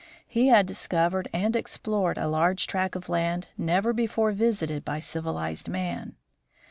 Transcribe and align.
He 0.27 0.47
had 0.47 0.65
discovered 0.65 1.27
and 1.31 1.55
explored 1.55 2.17
a 2.17 2.27
large 2.27 2.65
tract 2.65 2.95
of 2.95 3.07
land 3.07 3.49
never 3.55 3.93
before 3.93 4.31
visited 4.31 4.83
by 4.83 4.97
civilized 4.97 5.69
men. 5.69 6.15